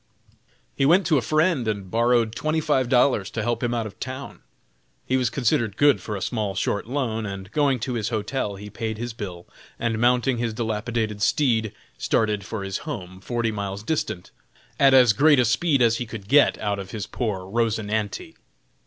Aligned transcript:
He 0.75 0.83
went 0.83 1.05
to 1.05 1.19
a 1.19 1.21
friend 1.21 1.67
and 1.67 1.91
borrowed 1.91 2.33
twenty 2.35 2.59
five 2.59 2.89
dollars 2.89 3.29
to 3.29 3.43
help 3.43 3.61
him 3.61 3.71
out 3.75 3.85
of 3.85 3.99
town. 3.99 4.41
He 5.05 5.15
was 5.15 5.29
considered 5.29 5.77
good 5.77 6.01
for 6.01 6.15
a 6.15 6.23
small 6.23 6.55
short 6.55 6.87
loan; 6.87 7.27
and 7.27 7.51
going 7.51 7.77
to 7.81 7.93
his 7.93 8.09
hotel, 8.09 8.55
he 8.55 8.71
paid 8.71 8.97
his 8.97 9.13
bill, 9.13 9.45
and 9.77 9.99
mounting 10.01 10.39
his 10.39 10.55
dilapidated 10.55 11.21
steed, 11.21 11.71
started 11.99 12.43
for 12.43 12.63
his 12.63 12.79
home, 12.79 13.19
forty 13.21 13.51
miles 13.51 13.83
distant, 13.83 14.31
at 14.79 14.95
as 14.95 15.13
great 15.13 15.37
a 15.39 15.45
speed 15.45 15.83
as 15.83 15.97
he 15.97 16.07
could 16.07 16.27
get 16.27 16.57
out 16.57 16.79
of 16.79 16.89
his 16.89 17.05
poor 17.05 17.45
"Rosinante." 17.45 18.33